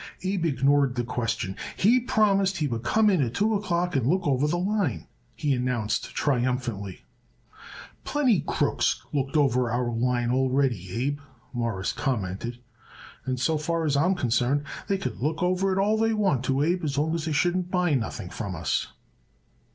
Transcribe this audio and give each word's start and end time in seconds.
Abe 0.23 0.47
ignored 0.47 0.95
the 0.95 1.03
question. 1.03 1.55
"He 1.77 1.99
promised 1.99 2.57
he 2.57 2.65
would 2.65 2.81
come 2.81 3.07
in 3.07 3.21
at 3.21 3.35
two 3.35 3.53
o'clock 3.53 3.95
and 3.95 4.07
look 4.07 4.25
over 4.25 4.47
the 4.47 4.57
line," 4.57 5.05
he 5.35 5.53
announced 5.53 6.15
triumphantly. 6.15 7.01
"Plenty 8.03 8.39
crooks 8.41 9.03
looked 9.13 9.37
over 9.37 9.69
our 9.69 9.91
line 9.93 10.31
already, 10.31 10.89
Abe," 11.03 11.19
Morris 11.53 11.93
commented, 11.93 12.57
"and 13.25 13.39
so 13.39 13.59
far 13.59 13.85
as 13.85 13.95
I'm 13.95 14.15
concerned, 14.15 14.63
they 14.87 14.97
could 14.97 15.17
look 15.19 15.43
over 15.43 15.71
it 15.71 15.79
all 15.79 15.97
they 15.97 16.13
want 16.13 16.43
to, 16.45 16.63
Abe, 16.63 16.89
so 16.89 17.03
long 17.03 17.13
as 17.13 17.25
they 17.25 17.31
shouldn't 17.31 17.69
buy 17.69 17.93
nothing 17.93 18.31
from 18.31 18.55
us." 18.55 18.87